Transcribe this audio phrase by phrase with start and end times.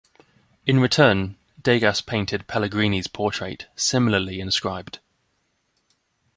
[0.65, 4.97] In return, Degas painted Pellegrini's portrait, similarly inscribed.